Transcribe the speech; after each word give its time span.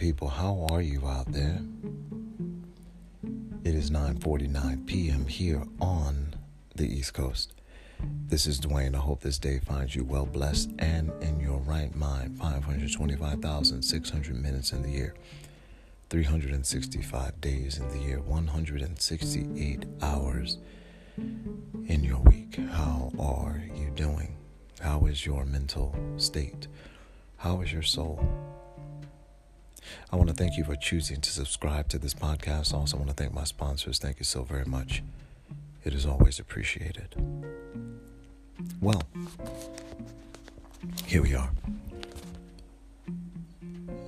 people, 0.00 0.28
how 0.28 0.66
are 0.70 0.80
you 0.80 1.06
out 1.06 1.30
there? 1.30 1.60
It 3.64 3.74
is 3.74 3.90
9:49 3.90 4.86
p.m. 4.86 5.26
here 5.26 5.62
on 5.78 6.36
the 6.74 6.86
East 6.86 7.12
Coast. 7.12 7.52
This 8.26 8.46
is 8.46 8.58
Dwayne. 8.58 8.94
I 8.94 8.98
hope 8.98 9.20
this 9.20 9.36
day 9.38 9.58
finds 9.58 9.94
you 9.94 10.04
well 10.04 10.24
blessed 10.24 10.70
and 10.78 11.12
in 11.22 11.38
your 11.38 11.58
right 11.58 11.94
mind. 11.94 12.38
525,600 12.38 14.36
minutes 14.42 14.72
in 14.72 14.80
the 14.80 14.88
year, 14.88 15.14
365 16.08 17.38
days 17.42 17.78
in 17.78 17.86
the 17.90 17.98
year, 17.98 18.20
168 18.20 19.84
hours 20.00 20.56
in 21.18 22.02
your 22.02 22.20
week. 22.20 22.56
How 22.70 23.12
are 23.18 23.62
you 23.76 23.90
doing? 23.90 24.38
How 24.80 25.04
is 25.04 25.26
your 25.26 25.44
mental 25.44 25.94
state? 26.16 26.68
How 27.36 27.60
is 27.60 27.70
your 27.70 27.82
soul? 27.82 28.26
I 30.12 30.16
want 30.16 30.28
to 30.28 30.34
thank 30.34 30.56
you 30.56 30.64
for 30.64 30.76
choosing 30.76 31.20
to 31.20 31.30
subscribe 31.30 31.88
to 31.88 31.98
this 31.98 32.14
podcast. 32.14 32.74
I 32.74 32.78
also 32.78 32.96
want 32.96 33.08
to 33.08 33.14
thank 33.14 33.32
my 33.32 33.44
sponsors. 33.44 33.98
Thank 33.98 34.18
you 34.18 34.24
so 34.24 34.42
very 34.42 34.64
much. 34.64 35.02
It 35.84 35.94
is 35.94 36.04
always 36.06 36.38
appreciated. 36.38 37.14
Well, 38.80 39.02
here 41.06 41.22
we 41.22 41.34
are. 41.34 41.50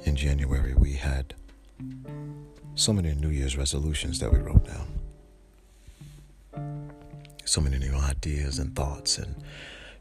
In 0.04 0.16
January, 0.16 0.74
we 0.74 0.94
had 0.94 1.34
so 2.74 2.92
many 2.92 3.14
New 3.14 3.28
Year's 3.28 3.56
resolutions 3.56 4.18
that 4.18 4.32
we 4.32 4.38
wrote 4.38 4.66
down. 4.66 4.88
So 7.44 7.60
many 7.60 7.78
new 7.78 7.94
ideas 7.94 8.58
and 8.58 8.74
thoughts 8.74 9.18
and 9.18 9.36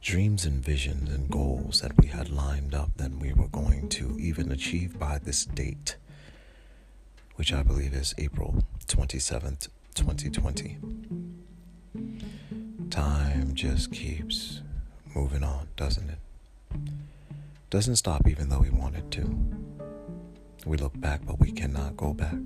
dreams 0.02 0.46
and 0.46 0.66
visions 0.66 1.12
and 1.12 1.30
goals 1.30 1.82
that 1.82 1.96
we 2.02 2.08
had 2.08 2.30
lined 2.30 2.74
up 2.74 2.90
that 2.98 3.14
we 3.20 3.32
were 3.34 3.48
going 3.48 3.88
to 3.88 4.18
even 4.20 4.52
achieve 4.52 4.98
by 4.98 5.20
this 5.20 5.46
date, 5.46 5.96
which 7.36 7.54
I 7.54 7.62
believe 7.62 7.94
is 7.94 8.16
April 8.18 8.64
27th, 8.88 9.70
2020. 9.94 10.78
Time 12.90 13.54
just 13.54 13.92
keeps 13.92 14.62
moving 15.14 15.44
on, 15.44 15.68
doesn't 15.78 16.10
it? 16.10 16.18
Doesn't 17.70 17.98
stop 17.98 18.28
even 18.28 18.50
though 18.50 18.60
we 18.60 18.72
want 18.72 18.96
it 18.96 19.12
to. 19.12 19.38
We 20.66 20.78
look 20.78 21.00
back, 21.00 21.22
but 21.26 21.40
we 21.40 21.52
cannot 21.52 21.96
go 21.96 22.14
back. 22.14 22.40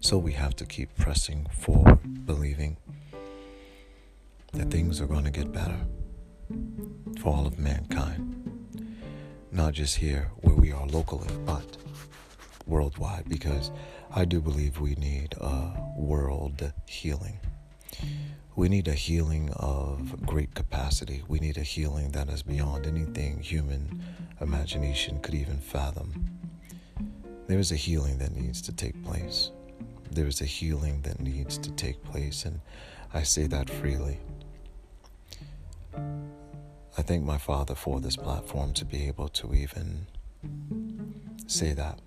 So 0.00 0.16
we 0.16 0.32
have 0.32 0.54
to 0.56 0.64
keep 0.64 0.96
pressing 0.96 1.46
forward, 1.52 2.24
believing 2.24 2.76
that 4.52 4.70
things 4.70 5.00
are 5.00 5.06
going 5.06 5.24
to 5.24 5.30
get 5.30 5.52
better 5.52 5.86
for 7.20 7.34
all 7.34 7.46
of 7.46 7.58
mankind. 7.58 8.28
Not 9.50 9.74
just 9.74 9.96
here 9.96 10.30
where 10.36 10.54
we 10.54 10.72
are 10.72 10.86
locally, 10.86 11.28
but 11.44 11.76
worldwide, 12.66 13.28
because 13.28 13.70
I 14.14 14.24
do 14.24 14.40
believe 14.40 14.80
we 14.80 14.94
need 14.94 15.34
a 15.40 15.72
world 15.96 16.72
healing. 16.86 17.38
We 18.54 18.68
need 18.68 18.88
a 18.88 18.92
healing 18.92 19.50
of 19.56 20.26
great 20.26 20.54
capacity. 20.54 21.22
We 21.26 21.38
need 21.38 21.56
a 21.56 21.62
healing 21.62 22.10
that 22.10 22.28
is 22.28 22.42
beyond 22.42 22.86
anything 22.86 23.40
human 23.40 24.02
imagination 24.40 25.20
could 25.20 25.34
even 25.34 25.58
fathom. 25.58 26.28
There 27.46 27.58
is 27.58 27.72
a 27.72 27.76
healing 27.76 28.18
that 28.18 28.36
needs 28.36 28.60
to 28.62 28.72
take 28.72 29.02
place. 29.04 29.50
There 30.10 30.26
is 30.26 30.40
a 30.40 30.46
healing 30.46 31.02
that 31.02 31.20
needs 31.20 31.56
to 31.58 31.70
take 31.72 32.02
place, 32.04 32.44
and 32.44 32.60
I 33.14 33.22
say 33.22 33.46
that 33.46 33.70
freely. 33.70 34.20
I 36.96 37.02
thank 37.02 37.24
my 37.24 37.38
Father 37.38 37.74
for 37.74 38.00
this 38.00 38.16
platform 38.16 38.74
to 38.74 38.84
be 38.84 39.06
able 39.08 39.28
to 39.28 39.54
even 39.54 40.06
say 41.46 41.72
that. 41.72 41.98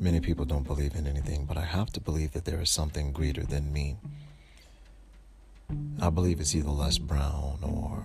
Many 0.00 0.18
people 0.20 0.44
don't 0.44 0.66
believe 0.66 0.96
in 0.96 1.06
anything, 1.06 1.44
but 1.44 1.56
I 1.56 1.64
have 1.64 1.92
to 1.92 2.00
believe 2.00 2.32
that 2.32 2.44
there 2.44 2.60
is 2.60 2.70
something 2.70 3.12
greater 3.12 3.44
than 3.44 3.72
me. 3.72 3.96
I 6.00 6.10
believe 6.10 6.40
it's 6.40 6.56
either 6.56 6.70
Les 6.70 6.98
Brown 6.98 7.58
or 7.62 8.02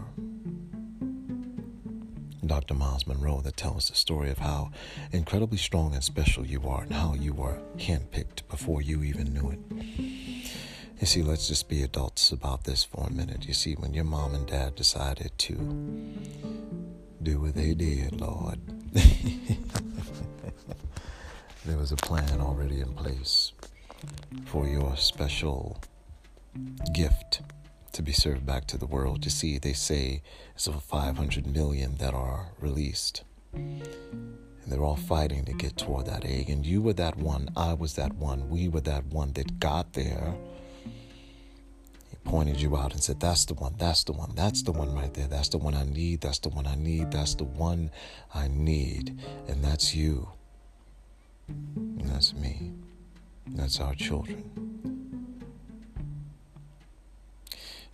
Dr. 2.46 2.76
Myles 2.76 3.08
Munroe 3.08 3.42
that 3.42 3.58
tells 3.58 3.90
the 3.90 3.96
story 3.96 4.30
of 4.30 4.38
how 4.38 4.70
incredibly 5.12 5.58
strong 5.58 5.96
and 5.96 6.04
special 6.04 6.46
you 6.46 6.62
are 6.68 6.84
and 6.84 6.94
how 6.94 7.16
you 7.16 7.34
were 7.34 7.60
handpicked 7.78 8.48
before 8.50 8.84
you 8.84 9.02
even 9.04 9.34
knew 9.34 9.50
it. 9.50 9.60
You 11.00 11.06
see, 11.06 11.22
let's 11.22 11.48
just 11.48 11.70
be 11.70 11.84
adults 11.84 12.32
about 12.32 12.64
this 12.64 12.84
for 12.84 13.06
a 13.06 13.12
minute. 13.12 13.46
You 13.46 13.54
see, 13.54 13.76
when 13.76 13.94
your 13.94 14.04
mom 14.04 14.34
and 14.34 14.48
dad 14.48 14.74
decided 14.76 15.32
to 15.38 15.54
do 17.22 17.40
what 17.40 17.54
they 17.54 17.76
did, 17.76 18.20
Lord, 18.20 18.60
there 21.66 21.78
was 21.78 21.92
a 21.92 21.98
plan 21.98 22.42
already 22.42 22.82
in 22.82 22.94
place 22.94 23.52
for 24.48 24.68
your 24.68 24.98
special 24.98 25.80
gift 26.94 27.42
to 27.92 28.02
be 28.02 28.12
served 28.12 28.48
back 28.48 28.66
to 28.66 28.78
the 28.78 28.88
world. 28.88 29.24
You 29.24 29.30
see, 29.30 29.60
they 29.60 29.74
say 29.74 30.24
it's 30.56 30.68
over 30.68 30.80
500 30.80 31.46
million 31.46 31.98
that 31.98 32.16
are 32.16 32.54
released. 32.60 33.24
And 33.54 33.84
they're 34.66 34.84
all 34.84 34.96
fighting 34.96 35.46
to 35.46 35.54
get 35.54 35.78
toward 35.78 36.08
that 36.08 36.26
egg. 36.26 36.50
And 36.50 36.66
you 36.66 36.82
were 36.82 36.94
that 36.94 37.18
one. 37.18 37.50
I 37.56 37.74
was 37.74 37.94
that 37.94 38.16
one. 38.16 38.50
We 38.50 38.68
were 38.68 38.82
that 38.82 39.06
one 39.06 39.34
that 39.34 39.60
got 39.60 39.94
there 39.94 40.36
pointed 42.28 42.60
you 42.62 42.76
out 42.76 42.94
and 42.94 43.02
said, 43.02 43.22
That's 43.22 43.46
the 43.46 43.54
one, 43.54 43.76
that's 43.78 44.04
the 44.04 44.12
one, 44.12 44.34
that's 44.36 44.62
the 44.62 44.74
one 44.74 44.94
right 44.94 45.14
there, 45.14 45.28
that's 45.28 45.48
the 45.50 45.58
one 45.58 45.74
I 45.74 45.86
need, 45.86 46.20
that's 46.22 46.40
the 46.40 46.50
one 46.50 46.68
I 46.68 46.76
need, 46.76 47.10
that's 47.10 47.36
the 47.36 47.46
one 47.46 47.90
I 48.36 48.50
need, 48.50 49.18
and 49.48 49.64
that's 49.64 49.96
you. 49.96 50.28
And 51.48 52.10
that's 52.10 52.34
me. 52.34 52.74
And 53.46 53.58
that's 53.58 53.80
our 53.80 53.96
children. 53.96 54.44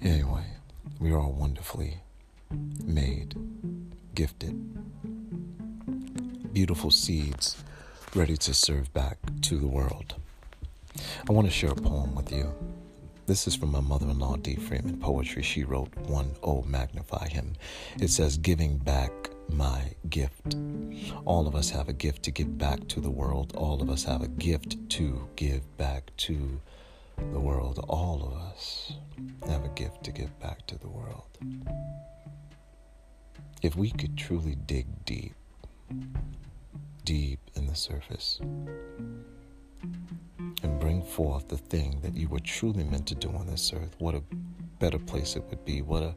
Anyway, 0.02 0.46
we 1.00 1.12
are 1.12 1.20
all 1.20 1.32
wonderfully 1.32 1.98
made, 2.84 3.36
gifted, 4.16 4.56
beautiful 6.52 6.90
seeds 6.90 7.64
ready 8.16 8.36
to 8.38 8.54
serve 8.54 8.92
back 8.94 9.18
to 9.42 9.60
the 9.60 9.68
world. 9.68 10.16
I 11.30 11.32
want 11.32 11.48
to 11.48 11.54
share 11.54 11.72
a 11.72 11.76
poem 11.76 12.16
with 12.16 12.32
you. 12.32 12.52
This 13.26 13.48
is 13.48 13.56
from 13.56 13.72
my 13.72 13.80
mother 13.80 14.10
in 14.10 14.20
law, 14.20 14.36
Dee 14.36 14.56
Freeman 14.56 14.98
Poetry. 14.98 15.44
She 15.44 15.64
wrote 15.64 15.96
one, 15.96 16.36
Oh, 16.44 16.62
magnify 16.64 17.30
him. 17.30 17.54
It 18.02 18.10
says, 18.10 18.38
Giving 18.38 18.78
back 18.78 19.12
my 19.48 19.94
gift. 20.10 20.58
All 21.24 21.48
of 21.48 21.56
us 21.56 21.70
have 21.70 21.88
a 21.88 21.94
gift 21.94 22.24
to 22.24 22.32
give 22.32 22.58
back 22.58 22.86
to 22.90 23.00
the 23.00 23.10
world. 23.10 23.54
All 23.56 23.82
of 23.82 23.90
us 23.90 24.04
have 24.04 24.24
a 24.24 24.28
gift 24.28 24.76
to 24.90 25.26
give 25.38 25.78
back 25.78 26.12
to 26.18 26.60
the 27.32 27.40
world. 27.40 27.80
All 27.88 28.24
of 28.28 28.34
us 28.34 28.92
have 29.48 29.64
a 29.64 29.70
gift 29.70 30.04
to 30.04 30.12
give 30.12 30.38
back 30.42 30.68
to 30.68 30.78
the 30.78 30.90
world. 30.90 31.38
If 33.62 33.78
we 33.78 33.92
could 33.92 34.18
truly 34.18 34.56
dig 34.56 35.06
deep, 35.06 35.36
deep 37.06 37.40
in 37.56 37.68
the 37.68 37.76
surface, 37.76 38.42
and 40.64 40.80
bring 40.80 41.02
forth 41.02 41.48
the 41.50 41.58
thing 41.58 42.00
that 42.02 42.16
you 42.16 42.28
were 42.30 42.40
truly 42.40 42.84
meant 42.84 43.08
to 43.08 43.16
do 43.16 43.30
on 43.30 43.48
this 43.48 43.72
earth, 43.74 43.96
what 44.00 44.16
a 44.16 44.24
better 44.80 45.00
place 45.00 45.36
it 45.36 45.44
would 45.50 45.64
be. 45.66 45.82
What 45.82 46.04
a 46.04 46.16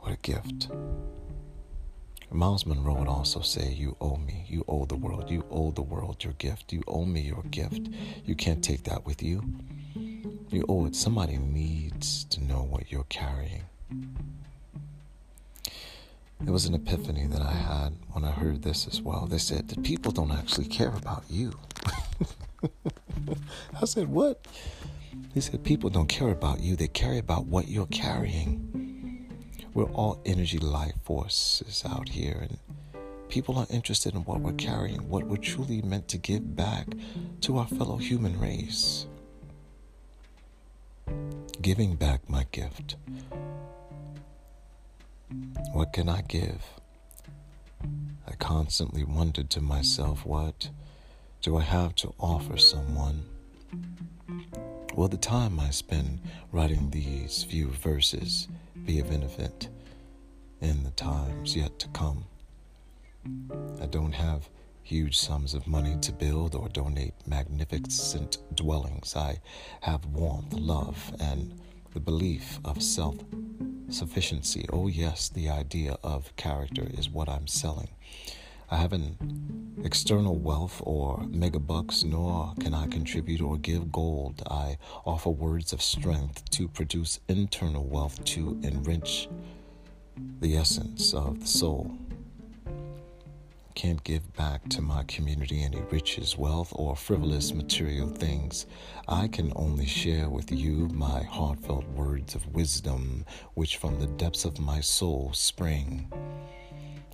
what 0.00 0.12
a 0.12 0.16
gift. 0.22 0.68
Myles 2.30 2.64
Munroe 2.64 2.94
would 2.94 3.08
also 3.08 3.40
say, 3.40 3.72
You 3.72 3.96
owe 4.00 4.16
me. 4.16 4.46
You 4.48 4.64
owe 4.66 4.86
the 4.86 4.96
world. 4.96 5.30
You 5.30 5.44
owe 5.50 5.70
the 5.70 5.82
world 5.82 6.24
your 6.24 6.32
gift. 6.34 6.72
You 6.72 6.82
owe 6.88 7.04
me 7.04 7.20
your 7.20 7.42
gift. 7.50 7.90
You 8.24 8.34
can't 8.34 8.64
take 8.64 8.84
that 8.84 9.04
with 9.04 9.22
you. 9.22 9.42
You 9.94 10.64
owe 10.68 10.86
it. 10.86 10.96
Somebody 10.96 11.36
needs 11.36 12.24
to 12.24 12.42
know 12.42 12.62
what 12.62 12.90
you're 12.90 13.04
carrying. 13.04 13.64
It 16.44 16.50
was 16.50 16.66
an 16.66 16.74
epiphany 16.74 17.26
that 17.26 17.40
I 17.40 17.52
had 17.52 17.94
when 18.10 18.24
I 18.24 18.32
heard 18.32 18.62
this 18.62 18.88
as 18.88 19.00
well. 19.00 19.26
They 19.26 19.38
said 19.38 19.68
that 19.68 19.84
people 19.84 20.10
don't 20.10 20.32
actually 20.32 20.66
care 20.66 20.92
about 20.94 21.22
you. 21.30 21.52
I 23.80 23.84
said, 23.84 24.08
What? 24.08 24.44
He 25.32 25.40
said, 25.40 25.62
People 25.62 25.88
don't 25.88 26.08
care 26.08 26.30
about 26.30 26.60
you, 26.60 26.74
they 26.74 26.88
care 26.88 27.16
about 27.18 27.46
what 27.46 27.68
you're 27.68 27.86
carrying. 27.86 29.28
We're 29.72 29.92
all 29.92 30.20
energy 30.26 30.58
life 30.58 30.94
forces 31.04 31.84
out 31.86 32.08
here, 32.08 32.38
and 32.40 32.58
people 33.28 33.56
are 33.56 33.66
interested 33.70 34.14
in 34.14 34.22
what 34.24 34.40
we're 34.40 34.52
carrying, 34.52 35.08
what 35.08 35.24
we're 35.24 35.36
truly 35.36 35.80
meant 35.80 36.08
to 36.08 36.18
give 36.18 36.56
back 36.56 36.88
to 37.42 37.58
our 37.58 37.68
fellow 37.68 37.98
human 37.98 38.38
race. 38.40 39.06
Giving 41.60 41.94
back 41.94 42.28
my 42.28 42.46
gift 42.50 42.96
what 45.72 45.92
can 45.92 46.08
I 46.08 46.20
give? 46.22 46.62
I 48.28 48.34
constantly 48.38 49.04
wondered 49.04 49.48
to 49.50 49.60
myself, 49.62 50.26
what 50.26 50.68
do 51.40 51.56
I 51.56 51.62
have 51.62 51.94
to 51.96 52.14
offer 52.20 52.58
someone? 52.58 53.24
Will 54.94 55.08
the 55.08 55.16
time 55.16 55.58
I 55.58 55.70
spend 55.70 56.20
writing 56.52 56.90
these 56.90 57.42
few 57.44 57.68
verses 57.68 58.48
be 58.84 58.98
of 59.00 59.08
benefit 59.08 59.68
in 60.60 60.84
the 60.84 60.90
times 60.90 61.56
yet 61.56 61.78
to 61.78 61.88
come? 61.88 62.26
I 63.80 63.86
don't 63.86 64.12
have 64.12 64.50
huge 64.82 65.16
sums 65.16 65.54
of 65.54 65.66
money 65.66 65.96
to 66.02 66.12
build 66.12 66.54
or 66.54 66.68
donate 66.68 67.14
magnificent 67.26 68.36
dwellings. 68.54 69.16
I 69.16 69.40
have 69.80 70.04
warmth, 70.04 70.52
love, 70.52 71.14
and 71.18 71.58
the 71.94 72.00
belief 72.00 72.58
of 72.64 72.82
self 72.82 73.16
sufficiency. 73.94 74.66
Oh, 74.72 74.88
yes, 74.88 75.28
the 75.28 75.48
idea 75.48 75.96
of 76.02 76.34
character 76.36 76.86
is 76.98 77.10
what 77.10 77.28
I'm 77.28 77.46
selling. 77.46 77.88
I 78.70 78.76
have 78.76 78.94
an 78.94 79.18
external 79.84 80.36
wealth 80.36 80.80
or 80.84 81.18
megabucks, 81.18 82.04
nor 82.04 82.54
can 82.58 82.72
I 82.72 82.86
contribute 82.86 83.42
or 83.42 83.58
give 83.58 83.92
gold. 83.92 84.42
I 84.50 84.78
offer 85.04 85.28
words 85.28 85.74
of 85.74 85.82
strength 85.82 86.48
to 86.50 86.68
produce 86.68 87.20
internal 87.28 87.84
wealth 87.84 88.24
to 88.24 88.58
enrich 88.62 89.28
the 90.40 90.56
essence 90.56 91.12
of 91.12 91.40
the 91.40 91.46
soul. 91.46 91.90
Can't 93.74 94.04
give 94.04 94.34
back 94.36 94.68
to 94.68 94.82
my 94.82 95.02
community 95.04 95.62
any 95.62 95.80
riches, 95.90 96.36
wealth, 96.36 96.72
or 96.76 96.94
frivolous 96.94 97.52
material 97.52 98.08
things. 98.08 98.66
I 99.08 99.28
can 99.28 99.52
only 99.56 99.86
share 99.86 100.28
with 100.28 100.52
you 100.52 100.88
my 100.88 101.22
heartfelt 101.22 101.88
words 101.88 102.34
of 102.34 102.46
wisdom, 102.54 103.24
which 103.54 103.78
from 103.78 103.98
the 103.98 104.06
depths 104.06 104.44
of 104.44 104.60
my 104.60 104.80
soul 104.80 105.32
spring. 105.32 106.12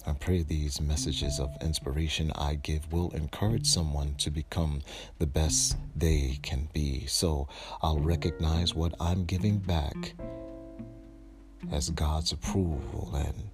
I 0.06 0.12
pray 0.14 0.42
these 0.42 0.80
messages 0.80 1.38
of 1.38 1.56
inspiration 1.60 2.32
I 2.34 2.56
give 2.56 2.92
will 2.92 3.10
encourage 3.10 3.66
someone 3.66 4.14
to 4.16 4.30
become 4.30 4.82
the 5.18 5.26
best 5.26 5.76
they 5.94 6.38
can 6.42 6.68
be. 6.72 7.06
So 7.06 7.48
I'll 7.82 8.00
recognize 8.00 8.74
what 8.74 8.94
I'm 9.00 9.24
giving 9.24 9.58
back 9.58 10.14
as 11.70 11.90
God's 11.90 12.32
approval 12.32 13.14
and 13.14 13.50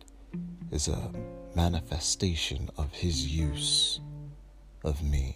is 0.70 0.88
a 0.88 1.10
manifestation 1.54 2.70
of 2.76 2.92
His 2.92 3.26
use 3.26 4.00
of 4.84 5.02
me. 5.02 5.34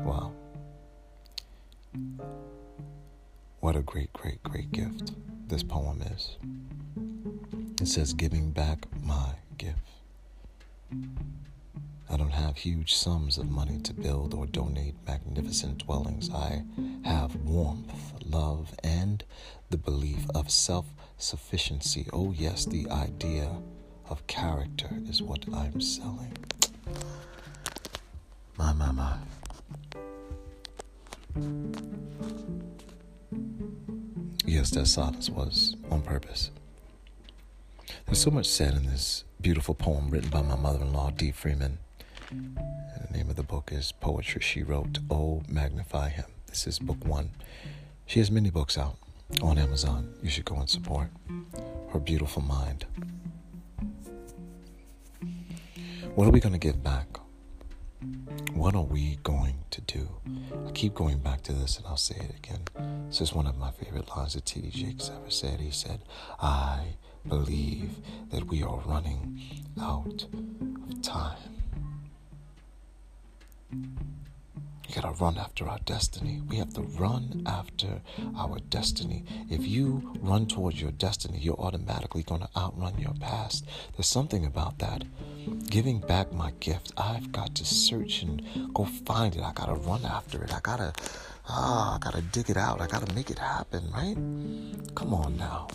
Wow. 0.00 0.32
What 3.60 3.76
a 3.76 3.82
great, 3.82 4.12
great, 4.12 4.42
great 4.42 4.72
gift 4.72 5.12
this 5.48 5.62
poem 5.62 6.02
is. 6.02 6.36
It 7.80 7.86
says, 7.88 8.12
giving 8.12 8.50
back 8.50 8.86
my 9.02 9.34
gift. 9.58 9.78
I 12.10 12.16
don't 12.16 12.30
have 12.30 12.56
huge 12.56 12.94
sums 12.94 13.38
of 13.38 13.50
money 13.50 13.78
to 13.80 13.94
build 13.94 14.34
or 14.34 14.46
donate 14.46 14.94
magnificent 15.06 15.78
dwellings. 15.78 16.30
I 16.30 16.62
have 17.04 17.34
warmth, 17.36 18.01
love, 18.32 18.74
and 18.82 19.22
the 19.70 19.78
belief 19.78 20.26
of 20.34 20.50
self 20.50 20.86
sufficiency. 21.18 22.06
Oh, 22.12 22.32
yes, 22.36 22.64
the 22.64 22.88
idea 22.90 23.48
of 24.08 24.26
character 24.26 24.90
is 25.08 25.22
what 25.22 25.44
I'm 25.54 25.80
selling. 25.80 26.36
My, 28.56 28.72
my, 28.72 28.90
my. 28.90 29.16
Yes, 34.44 34.70
that 34.70 34.86
silence 34.86 35.30
was 35.30 35.76
on 35.90 36.02
purpose. 36.02 36.50
There's 38.06 38.20
so 38.20 38.30
much 38.30 38.46
said 38.46 38.74
in 38.74 38.86
this 38.86 39.24
beautiful 39.40 39.74
poem 39.74 40.10
written 40.10 40.28
by 40.30 40.42
my 40.42 40.56
mother 40.56 40.80
in 40.82 40.92
law, 40.92 41.10
Dee 41.10 41.32
Freeman. 41.32 41.78
The 42.30 43.16
name 43.16 43.30
of 43.30 43.36
the 43.36 43.42
book 43.42 43.70
is 43.72 43.92
Poetry 43.92 44.40
She 44.42 44.62
Wrote, 44.62 44.98
Oh 45.10 45.42
Magnify 45.48 46.10
Him. 46.10 46.26
This 46.46 46.66
is 46.66 46.78
book 46.78 47.04
one. 47.04 47.30
She 48.06 48.18
has 48.18 48.30
many 48.30 48.50
books 48.50 48.76
out 48.76 48.96
on 49.42 49.58
Amazon. 49.58 50.12
You 50.22 50.28
should 50.28 50.44
go 50.44 50.56
and 50.56 50.68
support 50.68 51.08
her 51.92 51.98
beautiful 51.98 52.42
mind. 52.42 52.84
What 56.14 56.26
are 56.26 56.30
we 56.30 56.40
going 56.40 56.52
to 56.52 56.58
give 56.58 56.82
back? 56.82 57.06
What 58.52 58.74
are 58.74 58.82
we 58.82 59.18
going 59.22 59.58
to 59.70 59.80
do? 59.82 60.08
I 60.66 60.70
keep 60.72 60.94
going 60.94 61.18
back 61.18 61.42
to 61.42 61.52
this 61.52 61.78
and 61.78 61.86
I'll 61.86 61.96
say 61.96 62.16
it 62.16 62.34
again. 62.36 63.06
This 63.08 63.20
is 63.22 63.32
one 63.32 63.46
of 63.46 63.56
my 63.56 63.70
favorite 63.70 64.08
lines 64.14 64.34
that 64.34 64.44
T.D. 64.44 64.70
Jakes 64.70 65.10
ever 65.14 65.30
said. 65.30 65.60
He 65.60 65.70
said, 65.70 66.00
I 66.40 66.96
believe 67.26 67.92
that 68.30 68.44
we 68.46 68.62
are 68.62 68.80
running 68.80 69.40
out 69.80 70.26
of 70.90 71.02
time. 71.02 71.38
We 74.92 75.00
gotta 75.00 75.14
run 75.24 75.38
after 75.38 75.66
our 75.70 75.78
destiny. 75.86 76.42
We 76.46 76.56
have 76.56 76.74
to 76.74 76.82
run 76.82 77.44
after 77.46 78.02
our 78.36 78.58
destiny. 78.68 79.24
If 79.48 79.66
you 79.66 80.12
run 80.20 80.44
towards 80.46 80.82
your 80.82 80.90
destiny, 80.90 81.38
you're 81.38 81.58
automatically 81.58 82.22
gonna 82.22 82.50
outrun 82.54 82.98
your 82.98 83.14
past. 83.14 83.64
There's 83.96 84.06
something 84.06 84.44
about 84.44 84.80
that. 84.80 85.04
Giving 85.70 85.98
back 85.98 86.30
my 86.34 86.50
gift, 86.60 86.92
I've 86.98 87.32
got 87.32 87.54
to 87.54 87.64
search 87.64 88.22
and 88.22 88.42
go 88.74 88.84
find 88.84 89.34
it. 89.34 89.40
I 89.40 89.52
gotta 89.54 89.76
run 89.76 90.04
after 90.04 90.44
it. 90.44 90.52
I 90.52 90.60
gotta, 90.60 90.92
ah, 91.48 91.96
I 91.96 91.98
gotta 91.98 92.20
dig 92.20 92.50
it 92.50 92.58
out. 92.58 92.82
I 92.82 92.86
gotta 92.86 93.14
make 93.14 93.30
it 93.30 93.38
happen, 93.38 93.90
right? 93.94 94.16
Come 94.94 95.14
on 95.14 95.38
now. 95.38 95.68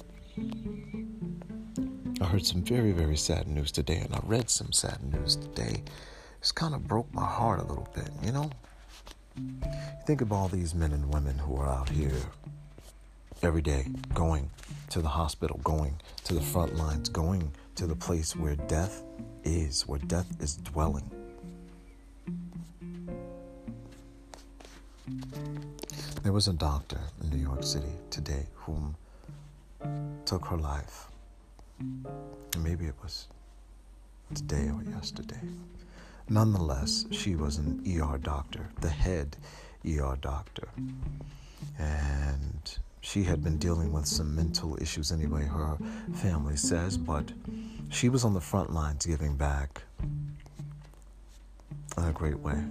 I 2.21 2.25
heard 2.25 2.45
some 2.45 2.61
very, 2.61 2.91
very 2.91 3.17
sad 3.17 3.47
news 3.47 3.71
today, 3.71 3.97
and 3.97 4.13
I 4.13 4.19
read 4.25 4.51
some 4.51 4.71
sad 4.71 4.99
news 5.11 5.37
today. 5.37 5.81
It's 6.39 6.51
kind 6.51 6.75
of 6.75 6.87
broke 6.87 7.11
my 7.15 7.25
heart 7.25 7.59
a 7.59 7.63
little 7.63 7.87
bit, 7.95 8.11
you 8.21 8.31
know? 8.31 8.51
Think 10.05 10.21
of 10.21 10.31
all 10.31 10.47
these 10.47 10.73
men 10.73 10.91
and 10.91 11.13
women 11.13 11.37
who 11.37 11.55
are 11.57 11.69
out 11.69 11.89
here 11.89 12.17
every 13.41 13.61
day 13.61 13.87
going 14.13 14.49
to 14.89 15.01
the 15.01 15.07
hospital, 15.07 15.59
going 15.63 15.95
to 16.25 16.33
the 16.33 16.41
front 16.41 16.75
lines, 16.75 17.09
going 17.09 17.51
to 17.75 17.87
the 17.87 17.95
place 17.95 18.35
where 18.35 18.55
death 18.55 19.03
is, 19.43 19.87
where 19.87 19.99
death 19.99 20.27
is 20.39 20.55
dwelling. 20.55 21.09
There 26.23 26.33
was 26.33 26.47
a 26.47 26.53
doctor 26.53 26.99
in 27.23 27.29
New 27.29 27.41
York 27.43 27.63
City 27.63 27.93
today 28.09 28.45
whom 28.55 28.95
took 30.25 30.45
her 30.45 30.57
life 30.57 31.07
Maybe 32.63 32.85
it 32.85 32.95
was 33.03 33.27
today 34.33 34.69
or 34.69 34.81
yesterday. 34.91 35.39
Nonetheless, 36.29 37.05
she 37.11 37.35
was 37.35 37.57
an 37.57 37.81
ER 37.87 38.17
doctor, 38.17 38.69
the 38.81 38.89
head 38.89 39.37
ER 39.85 40.17
doctor. 40.19 40.67
And 41.79 42.77
she 43.01 43.23
had 43.23 43.43
been 43.43 43.57
dealing 43.57 43.93
with 43.93 44.05
some 44.05 44.35
mental 44.35 44.77
issues 44.81 45.11
anyway, 45.11 45.45
her 45.45 45.77
family 46.15 46.57
says, 46.57 46.97
but 46.97 47.31
she 47.89 48.09
was 48.09 48.25
on 48.25 48.33
the 48.33 48.41
front 48.41 48.73
lines 48.73 49.05
giving 49.05 49.37
back 49.37 49.83
in 51.97 52.03
a 52.03 52.11
great 52.11 52.39
way. 52.39 52.61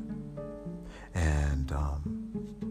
And 1.15 1.73
um, 1.73 2.66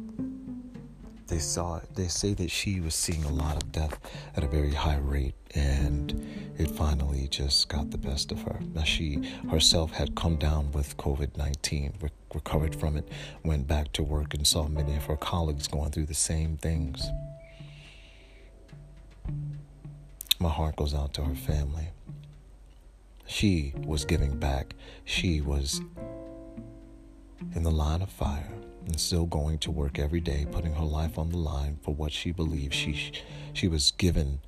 they 1.27 1.39
saw 1.39 1.79
they 1.95 2.07
say 2.07 2.33
that 2.33 2.51
she 2.51 2.79
was 2.79 2.93
seeing 2.93 3.23
a 3.23 3.31
lot 3.31 3.55
of 3.55 3.71
death 3.71 3.99
at 4.35 4.43
a 4.43 4.47
very 4.47 4.73
high 4.73 4.97
rate 4.97 5.33
and 5.55 6.25
it 6.57 6.69
finally 6.69 7.27
just 7.27 7.67
got 7.67 7.91
the 7.91 7.97
best 7.97 8.31
of 8.31 8.41
her. 8.43 8.59
Now 8.73 8.83
she 8.83 9.23
herself 9.49 9.91
had 9.91 10.15
come 10.15 10.35
down 10.35 10.71
with 10.71 10.97
covid-19 10.97 12.01
re- 12.01 12.09
recovered 12.33 12.75
from 12.75 12.97
it 12.97 13.07
went 13.43 13.67
back 13.67 13.91
to 13.93 14.03
work 14.03 14.33
and 14.33 14.45
saw 14.45 14.67
many 14.67 14.95
of 14.95 15.05
her 15.05 15.17
colleagues 15.17 15.67
going 15.67 15.91
through 15.91 16.05
the 16.05 16.13
same 16.13 16.57
things. 16.57 17.07
My 20.39 20.49
heart 20.49 20.75
goes 20.75 20.93
out 20.93 21.13
to 21.15 21.23
her 21.23 21.35
family. 21.35 21.89
She 23.25 23.73
was 23.77 24.05
giving 24.05 24.37
back. 24.37 24.75
She 25.05 25.41
was 25.41 25.81
in 27.55 27.63
the 27.63 27.71
line 27.71 28.01
of 28.01 28.09
fire 28.09 28.51
and 28.85 28.99
still 28.99 29.25
going 29.25 29.57
to 29.59 29.71
work 29.71 29.99
every 29.99 30.21
day, 30.21 30.45
putting 30.51 30.73
her 30.73 30.83
life 30.83 31.17
on 31.17 31.29
the 31.29 31.37
line 31.37 31.77
for 31.81 31.93
what 31.93 32.11
she 32.11 32.31
believed 32.31 32.73
she 32.73 33.11
she 33.53 33.67
was 33.67 33.91
given 33.91 34.39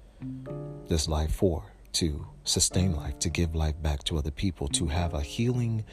this 0.87 1.07
life 1.07 1.31
for 1.31 1.63
to 1.93 2.27
sustain 2.43 2.95
life, 2.95 3.17
to 3.19 3.29
give 3.29 3.55
life 3.55 3.81
back 3.81 4.03
to 4.03 4.17
other 4.17 4.31
people, 4.31 4.67
to 4.67 4.87
have 4.87 5.13
a 5.13 5.21
healing 5.21 5.83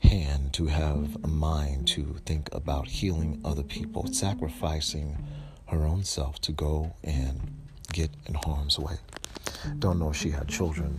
hand, 0.00 0.52
to 0.52 0.66
have 0.66 1.16
a 1.22 1.28
mind 1.28 1.86
to 1.88 2.16
think 2.24 2.48
about 2.52 2.86
healing 2.86 3.40
other 3.44 3.62
people, 3.62 4.06
sacrificing 4.12 5.18
her 5.66 5.84
own 5.84 6.04
self 6.04 6.40
to 6.40 6.52
go 6.52 6.94
and 7.02 7.40
get 7.92 8.10
in 8.26 8.34
harm's 8.34 8.78
way. 8.78 8.96
Don't 9.78 9.98
know 9.98 10.10
if 10.10 10.16
she 10.16 10.30
had 10.30 10.48
children. 10.48 10.98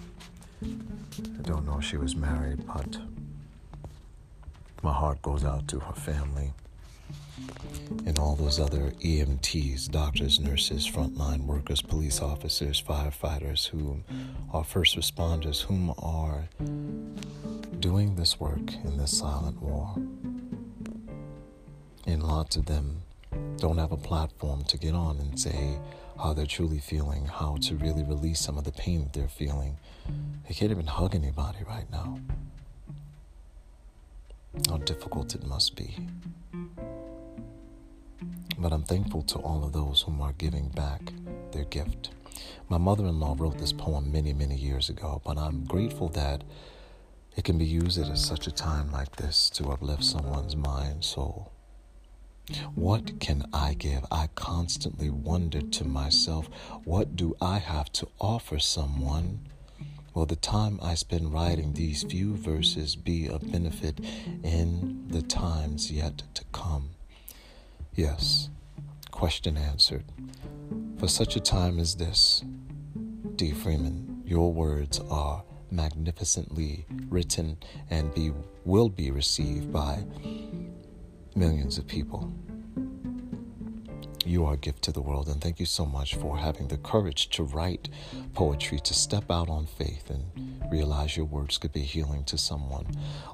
I 0.63 1.41
don't 1.43 1.65
know 1.65 1.79
if 1.79 1.85
she 1.85 1.97
was 1.97 2.15
married, 2.15 2.65
but 2.65 2.97
my 4.81 4.93
heart 4.93 5.21
goes 5.21 5.43
out 5.43 5.67
to 5.69 5.79
her 5.79 5.93
family 5.93 6.53
and 8.05 8.17
all 8.17 8.35
those 8.35 8.59
other 8.59 8.91
EMTs, 9.01 9.89
doctors, 9.89 10.39
nurses, 10.39 10.89
frontline 10.89 11.45
workers, 11.45 11.81
police 11.81 12.21
officers, 12.21 12.81
firefighters, 12.81 13.67
who 13.67 14.03
are 14.53 14.63
first 14.63 14.97
responders, 14.97 15.61
whom 15.61 15.93
are 15.99 16.47
doing 17.79 18.15
this 18.15 18.39
work 18.39 18.73
in 18.83 18.97
this 18.97 19.17
silent 19.17 19.61
war. 19.61 19.95
And 22.07 22.23
lots 22.23 22.55
of 22.55 22.65
them 22.65 23.01
don't 23.57 23.77
have 23.77 23.91
a 23.91 23.97
platform 23.97 24.63
to 24.65 24.77
get 24.77 24.93
on 24.93 25.17
and 25.17 25.39
say 25.39 25.79
how 26.21 26.33
they're 26.33 26.45
truly 26.45 26.79
feeling, 26.79 27.25
how 27.25 27.57
to 27.61 27.75
really 27.75 28.03
release 28.03 28.39
some 28.39 28.57
of 28.57 28.63
the 28.63 28.71
pain 28.71 29.03
that 29.03 29.13
they're 29.13 29.27
feeling. 29.27 29.77
They 30.47 30.53
can't 30.53 30.71
even 30.71 30.87
hug 30.87 31.15
anybody 31.15 31.59
right 31.67 31.89
now. 31.91 32.19
How 34.69 34.77
difficult 34.77 35.35
it 35.35 35.45
must 35.45 35.75
be. 35.75 35.97
But 38.57 38.71
I'm 38.71 38.83
thankful 38.83 39.21
to 39.23 39.39
all 39.39 39.63
of 39.63 39.73
those 39.73 40.01
whom 40.01 40.21
are 40.21 40.33
giving 40.33 40.69
back 40.69 41.13
their 41.51 41.65
gift. 41.65 42.11
My 42.69 42.77
mother 42.77 43.05
in 43.05 43.19
law 43.19 43.35
wrote 43.37 43.57
this 43.57 43.73
poem 43.73 44.11
many, 44.11 44.33
many 44.33 44.55
years 44.55 44.89
ago, 44.89 45.21
but 45.25 45.37
I'm 45.37 45.65
grateful 45.65 46.09
that 46.09 46.43
it 47.35 47.43
can 47.43 47.57
be 47.57 47.65
used 47.65 47.99
at 47.99 48.17
such 48.17 48.47
a 48.47 48.51
time 48.51 48.91
like 48.91 49.15
this 49.17 49.49
to 49.51 49.69
uplift 49.69 50.03
someone's 50.03 50.55
mind, 50.55 51.03
soul. 51.03 51.51
What 52.75 53.19
can 53.19 53.45
I 53.51 53.73
give? 53.73 54.05
I 54.11 54.29
constantly 54.35 55.09
wonder 55.09 55.61
to 55.61 55.83
myself, 55.83 56.47
what 56.83 57.15
do 57.15 57.35
I 57.41 57.57
have 57.57 57.91
to 57.93 58.07
offer 58.19 58.59
someone? 58.59 59.39
Will 60.13 60.25
the 60.25 60.35
time 60.37 60.79
I 60.81 60.93
spend 60.93 61.33
writing 61.33 61.73
these 61.73 62.03
few 62.03 62.35
verses 62.35 62.95
be 62.95 63.27
of 63.27 63.51
benefit 63.51 63.99
in 64.43 65.07
the 65.09 65.21
times 65.21 65.91
yet 65.91 66.23
to 66.35 66.43
come? 66.53 66.91
Yes, 67.95 68.49
question 69.11 69.55
answered. 69.55 70.03
For 70.97 71.07
such 71.07 71.37
a 71.37 71.39
time 71.39 71.79
as 71.79 71.95
this, 71.95 72.43
Dee 73.37 73.53
Freeman, 73.53 74.21
your 74.25 74.51
words 74.51 74.99
are 75.09 75.43
magnificently 75.71 76.85
written 77.07 77.57
and 77.89 78.13
be 78.13 78.33
will 78.65 78.89
be 78.89 79.11
received 79.11 79.71
by 79.71 80.03
millions 81.35 81.77
of 81.77 81.87
people. 81.87 82.33
You 84.25 84.45
are 84.45 84.55
a 84.55 84.57
gift 84.57 84.81
to 84.85 84.91
the 84.91 85.03
world, 85.03 85.27
and 85.27 85.39
thank 85.39 85.59
you 85.59 85.67
so 85.67 85.85
much 85.85 86.15
for 86.15 86.39
having 86.39 86.67
the 86.67 86.77
courage 86.77 87.29
to 87.29 87.43
write 87.43 87.89
poetry, 88.33 88.79
to 88.79 88.93
step 88.93 89.29
out 89.29 89.49
on 89.49 89.67
faith 89.67 90.09
and 90.09 90.23
realize 90.71 91.15
your 91.15 91.27
words 91.27 91.59
could 91.59 91.71
be 91.71 91.81
healing 91.81 92.23
to 92.23 92.37
someone. 92.37 92.87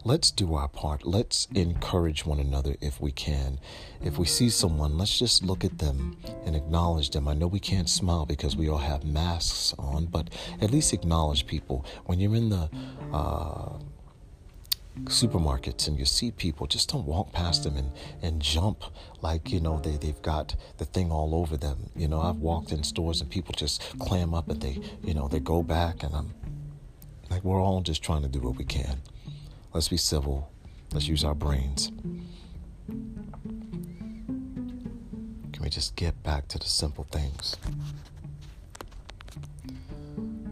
Let's 0.04 0.32
do 0.32 0.54
our 0.54 0.68
part. 0.68 1.06
Let's 1.06 1.48
encourage 1.56 2.26
one 2.26 2.42
another 2.42 2.76
if 2.82 3.00
we 3.00 3.14
can. 3.14 3.58
If 4.04 4.18
we 4.18 4.26
see 4.26 4.50
someone, 4.50 4.98
let's 4.98 5.18
just 5.18 5.44
look 5.46 5.64
at 5.64 5.78
them 5.78 6.18
and 6.46 6.58
acknowledge 6.58 7.12
them. 7.12 7.28
I 7.28 7.36
know 7.36 7.48
we 7.48 7.62
can't 7.62 7.90
smile 7.90 8.26
because 8.26 8.58
we 8.58 8.68
all 8.68 8.78
have 8.80 9.06
masks 9.06 9.74
on, 9.80 10.08
but 10.08 10.30
at 10.60 10.72
least 10.72 10.92
acknowledge 10.92 11.48
people. 11.48 11.86
When 12.06 12.20
you're 12.20 12.36
in 12.36 12.50
the 12.50 12.70
uh, 13.14 13.78
supermarkets 15.04 15.88
and 15.88 15.98
you 15.98 16.06
see 16.06 16.32
people, 16.32 16.68
just 16.68 16.90
don't 16.90 17.06
walk 17.06 17.32
past 17.32 17.64
them 17.64 17.78
and, 17.78 17.92
and 18.22 18.42
jump 18.42 18.84
like, 19.22 19.52
you 19.52 19.60
know, 19.60 19.80
they, 19.80 19.98
they've 19.98 20.22
got 20.22 20.56
the 20.78 20.86
thing 20.86 21.12
all 21.12 21.34
over 21.34 21.58
them. 21.58 21.90
You 21.96 22.08
know, 22.08 22.22
I've 22.22 22.38
walked 22.38 22.72
in 22.72 22.84
stores 22.84 23.22
and 23.22 23.30
people 23.30 23.54
just 23.58 23.82
clam 24.00 24.34
up 24.34 24.50
and 24.50 24.62
they, 24.62 24.80
you 25.04 25.14
know, 25.14 25.28
they 25.28 25.40
go 25.40 25.64
back 25.64 26.04
and 26.04 26.14
I'm 26.14 26.34
like, 27.30 27.44
we're 27.44 27.62
all 27.62 27.82
just 27.82 28.04
trying 28.04 28.24
to 28.24 28.28
do 28.28 28.40
what 28.40 28.58
we 28.58 28.66
can. 28.66 29.02
Let's 29.74 29.88
be 29.88 29.98
civil. 29.98 30.52
Let's 30.92 31.08
use 31.08 31.24
our 31.24 31.36
brains. 31.36 31.92
Can 35.54 35.62
we 35.62 35.70
just 35.70 35.96
get 35.96 36.22
back 36.24 36.50
to 36.50 36.60
the 36.60 36.66
simple 36.66 37.06
things? 37.06 37.56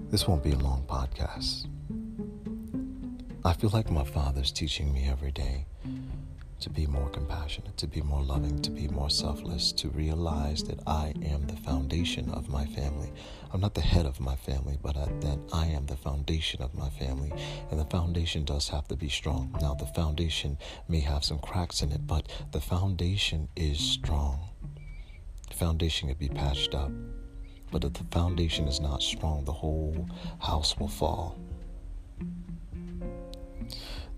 This 0.10 0.28
won't 0.28 0.44
be 0.44 0.52
a 0.52 0.58
long 0.58 0.86
podcast. 0.88 1.68
I 3.46 3.54
feel 3.54 3.70
like 3.70 3.90
my 3.90 4.04
Father's 4.04 4.52
teaching 4.52 4.94
me 4.94 5.08
every 5.08 5.32
day 5.32 5.66
to 6.60 6.70
be 6.70 6.86
more 6.86 7.08
compassionate, 7.08 7.78
to 7.78 7.88
be 7.88 8.02
more 8.02 8.22
loving, 8.22 8.62
to 8.62 8.70
be 8.70 8.90
more 8.90 9.10
selfless, 9.10 9.72
to 9.72 9.88
realize 9.92 10.62
that 10.66 10.82
I 10.86 11.14
am 11.24 11.48
the 11.48 11.56
foundation 11.56 12.30
of 12.32 12.50
my 12.50 12.66
family. 12.66 13.14
I'm 13.54 13.62
not 13.62 13.76
the 13.76 13.82
head 13.82 14.06
of 14.06 14.20
my 14.20 14.36
family, 14.36 14.78
but 14.82 14.98
I, 14.98 15.06
that 15.22 15.40
I 15.54 15.68
am 15.68 15.86
the 15.86 15.96
foundation 15.96 16.62
of 16.62 16.76
my 16.76 16.90
family. 16.90 17.32
And 17.72 17.80
the 17.80 17.86
foundation 17.86 18.44
does 18.44 18.68
have 18.68 18.90
to 18.90 18.98
be 18.98 19.08
strong. 19.08 19.58
Now, 19.62 19.74
the 19.74 19.86
foundation 19.86 20.58
may 20.90 21.00
have 21.00 21.24
some 21.24 21.40
cracks 21.40 21.82
in 21.82 21.94
it, 21.94 22.06
but 22.06 22.30
the 22.52 22.60
foundation 22.60 23.48
is 23.56 23.80
strong. 23.80 24.50
The 25.48 25.56
foundation 25.56 26.10
can 26.10 26.18
be 26.18 26.28
patched 26.28 26.76
up. 26.76 26.92
But 27.72 27.86
if 27.86 27.94
the 27.94 28.04
foundation 28.12 28.68
is 28.68 28.82
not 28.82 29.02
strong, 29.02 29.46
the 29.46 29.54
whole 29.54 30.10
house 30.40 30.78
will 30.78 30.90
fall 30.90 31.40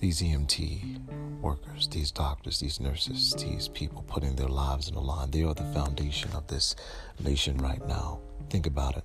these 0.02 0.22
EMT 0.22 1.42
workers, 1.42 1.88
these 1.88 2.12
doctors, 2.12 2.60
these 2.60 2.80
nurses, 2.80 3.34
these 3.36 3.68
people 3.68 4.04
putting 4.08 4.36
their 4.36 4.48
lives 4.48 4.88
in 4.88 4.96
the 4.96 5.02
line, 5.02 5.30
they 5.30 5.44
are 5.44 5.54
the 5.54 5.64
foundation 5.74 6.32
of 6.34 6.48
this 6.48 6.76
nation 7.24 7.58
right 7.60 7.88
now. 7.88 8.20
Think 8.50 8.66
about 8.66 8.98
it. 8.98 9.04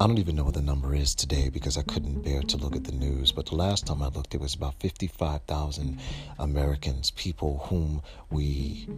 I 0.00 0.08
don't 0.08 0.18
even 0.18 0.34
know 0.34 0.42
what 0.42 0.54
the 0.54 0.62
number 0.62 0.94
is 0.96 1.14
today 1.14 1.48
because 1.48 1.76
I 1.76 1.82
couldn't 1.82 2.24
bear 2.24 2.42
to 2.42 2.56
look 2.56 2.74
at 2.74 2.82
the 2.82 2.92
news. 2.92 3.30
But 3.30 3.46
the 3.46 3.54
last 3.54 3.86
time 3.86 4.02
I 4.02 4.08
looked, 4.08 4.34
it 4.34 4.40
was 4.40 4.56
about 4.56 4.74
55,000 4.80 6.00
Americans, 6.40 7.12
people 7.12 7.64
whom 7.68 8.02
we 8.30 8.88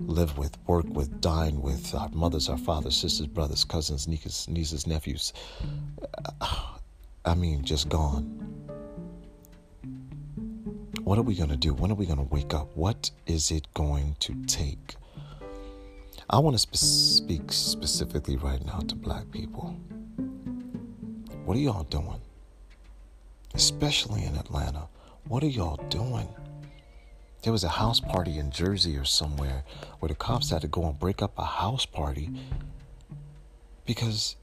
live 0.00 0.36
with, 0.36 0.58
work 0.66 0.86
with, 0.88 1.20
dine 1.20 1.62
with, 1.62 1.94
our 1.94 2.08
mothers, 2.08 2.48
our 2.48 2.58
fathers, 2.58 2.96
sisters, 2.96 3.28
brothers, 3.28 3.62
cousins, 3.62 4.08
nieces, 4.08 4.48
nieces 4.48 4.86
nephews. 4.88 5.32
I 7.24 7.34
mean, 7.36 7.62
just 7.62 7.88
gone. 7.88 8.56
What 11.06 11.18
are 11.18 11.22
we 11.22 11.36
going 11.36 11.50
to 11.50 11.56
do? 11.56 11.72
When 11.72 11.92
are 11.92 11.94
we 11.94 12.04
going 12.04 12.18
to 12.18 12.34
wake 12.34 12.52
up? 12.52 12.68
What 12.74 13.12
is 13.28 13.52
it 13.52 13.72
going 13.74 14.16
to 14.18 14.34
take? 14.46 14.96
I 16.28 16.40
want 16.40 16.56
to 16.56 16.58
spe- 16.58 16.74
speak 16.74 17.52
specifically 17.52 18.36
right 18.36 18.60
now 18.66 18.80
to 18.80 18.96
black 18.96 19.30
people. 19.30 19.76
What 21.44 21.56
are 21.56 21.60
y'all 21.60 21.84
doing? 21.84 22.20
Especially 23.54 24.24
in 24.24 24.34
Atlanta. 24.34 24.88
What 25.28 25.44
are 25.44 25.48
y'all 25.48 25.76
doing? 25.90 26.26
There 27.44 27.52
was 27.52 27.62
a 27.62 27.68
house 27.68 28.00
party 28.00 28.38
in 28.38 28.50
Jersey 28.50 28.96
or 28.96 29.04
somewhere 29.04 29.62
where 30.00 30.08
the 30.08 30.16
cops 30.16 30.50
had 30.50 30.62
to 30.62 30.66
go 30.66 30.88
and 30.88 30.98
break 30.98 31.22
up 31.22 31.38
a 31.38 31.44
house 31.44 31.86
party 31.86 32.30
because 33.86 34.34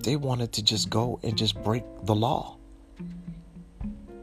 they 0.00 0.16
wanted 0.16 0.50
to 0.54 0.64
just 0.64 0.90
go 0.90 1.20
and 1.22 1.38
just 1.38 1.54
break 1.62 1.84
the 2.02 2.16
law 2.16 2.56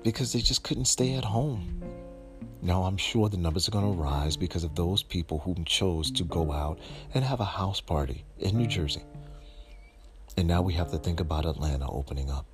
because 0.04 0.34
they 0.34 0.40
just 0.40 0.64
couldn't 0.64 0.86
stay 0.86 1.16
at 1.16 1.26
home. 1.26 1.82
Now, 2.62 2.84
I'm 2.84 2.98
sure 2.98 3.30
the 3.30 3.38
numbers 3.38 3.68
are 3.68 3.72
going 3.72 3.86
to 3.86 4.02
rise 4.02 4.36
because 4.36 4.64
of 4.64 4.76
those 4.76 5.02
people 5.02 5.40
who 5.40 5.56
chose 5.66 6.12
to 6.12 6.24
go 6.24 6.52
out 6.52 6.80
and 7.14 7.24
have 7.24 7.40
a 7.40 7.46
house 7.46 7.80
party 7.80 8.26
in 8.38 8.58
New 8.58 8.68
Jersey. 8.68 9.04
And 10.36 10.48
now 10.48 10.62
we 10.62 10.74
have 10.74 10.92
to 10.92 10.98
think 10.98 11.20
about 11.20 11.46
Atlanta 11.46 11.90
opening 11.90 12.30
up. 12.30 12.46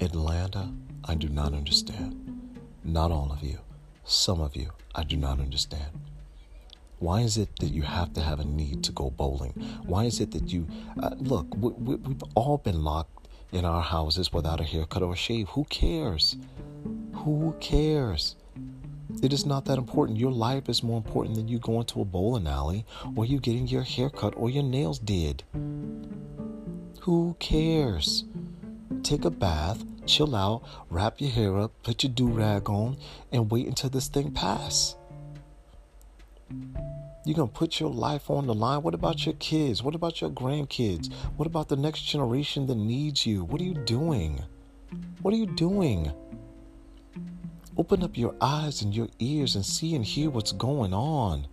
Atlanta, 0.00 0.72
I 1.04 1.14
do 1.14 1.28
not 1.28 1.54
understand. 1.54 2.50
Not 2.84 3.12
all 3.12 3.32
of 3.32 3.42
you. 3.42 3.58
Some 4.04 4.40
of 4.40 4.56
you, 4.56 4.70
I 4.94 5.04
do 5.04 5.16
not 5.16 5.38
understand. 5.38 5.92
Why 6.98 7.20
is 7.20 7.36
it 7.36 7.48
that 7.60 7.68
you 7.68 7.82
have 7.82 8.12
to 8.14 8.20
have 8.20 8.40
a 8.40 8.44
need 8.44 8.82
to 8.84 8.92
go 8.92 9.10
bowling? 9.10 9.52
Why 9.86 10.04
is 10.04 10.20
it 10.20 10.32
that 10.32 10.52
you 10.52 10.66
uh, 11.00 11.10
look? 11.18 11.46
We, 11.56 11.70
we, 11.70 11.94
we've 11.96 12.22
all 12.34 12.58
been 12.58 12.82
locked 12.82 13.17
in 13.52 13.64
our 13.64 13.82
houses 13.82 14.32
without 14.32 14.60
a 14.60 14.64
haircut 14.64 15.02
or 15.02 15.12
a 15.12 15.16
shave. 15.16 15.48
Who 15.50 15.64
cares? 15.64 16.36
Who 17.14 17.54
cares? 17.60 18.36
It 19.22 19.32
is 19.32 19.46
not 19.46 19.64
that 19.64 19.78
important. 19.78 20.18
Your 20.18 20.30
life 20.30 20.68
is 20.68 20.82
more 20.82 20.98
important 20.98 21.34
than 21.34 21.48
you 21.48 21.58
going 21.58 21.86
to 21.86 22.02
a 22.02 22.04
bowling 22.04 22.46
alley 22.46 22.84
or 23.16 23.24
you 23.24 23.40
getting 23.40 23.66
your 23.66 23.82
haircut 23.82 24.34
or 24.36 24.50
your 24.50 24.62
nails 24.62 24.98
did. 24.98 25.42
Who 27.00 27.34
cares? 27.38 28.24
Take 29.02 29.24
a 29.24 29.30
bath, 29.30 29.82
chill 30.06 30.36
out, 30.36 30.62
wrap 30.90 31.20
your 31.20 31.30
hair 31.30 31.58
up, 31.58 31.72
put 31.82 32.02
your 32.02 32.12
do 32.12 32.28
rag 32.28 32.68
on, 32.68 32.98
and 33.32 33.50
wait 33.50 33.66
until 33.66 33.90
this 33.90 34.08
thing 34.08 34.30
pass. 34.32 34.94
You're 37.28 37.36
going 37.36 37.50
to 37.50 37.54
put 37.54 37.78
your 37.78 37.90
life 37.90 38.30
on 38.30 38.46
the 38.46 38.54
line. 38.54 38.80
What 38.80 38.94
about 38.94 39.26
your 39.26 39.34
kids? 39.34 39.82
What 39.82 39.94
about 39.94 40.22
your 40.22 40.30
grandkids? 40.30 41.12
What 41.36 41.44
about 41.44 41.68
the 41.68 41.76
next 41.76 42.04
generation 42.04 42.66
that 42.68 42.76
needs 42.76 43.26
you? 43.26 43.44
What 43.44 43.60
are 43.60 43.64
you 43.64 43.74
doing? 43.74 44.44
What 45.20 45.34
are 45.34 45.36
you 45.36 45.44
doing? 45.44 46.10
Open 47.76 48.02
up 48.02 48.16
your 48.16 48.34
eyes 48.40 48.80
and 48.80 48.96
your 48.96 49.08
ears 49.18 49.56
and 49.56 49.66
see 49.66 49.94
and 49.94 50.06
hear 50.06 50.30
what's 50.30 50.52
going 50.52 50.94
on. 50.94 51.48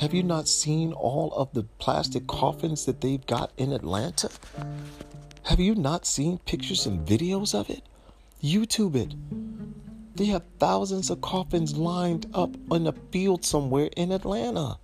Have 0.00 0.14
you 0.14 0.22
not 0.22 0.48
seen 0.48 0.94
all 0.94 1.34
of 1.34 1.52
the 1.52 1.64
plastic 1.76 2.26
coffins 2.26 2.86
that 2.86 3.02
they've 3.02 3.26
got 3.26 3.52
in 3.58 3.74
Atlanta? 3.74 4.30
Have 5.42 5.60
you 5.60 5.74
not 5.74 6.06
seen 6.06 6.38
pictures 6.38 6.86
and 6.86 7.06
videos 7.06 7.54
of 7.54 7.68
it? 7.68 7.82
YouTube 8.42 8.96
it. 8.96 9.14
They 10.18 10.24
have 10.26 10.42
thousands 10.58 11.10
of 11.10 11.20
coffins 11.20 11.76
lined 11.76 12.26
up 12.34 12.50
in 12.72 12.88
a 12.88 12.92
field 13.12 13.44
somewhere 13.44 13.88
in 13.96 14.10
Atlanta 14.10 14.76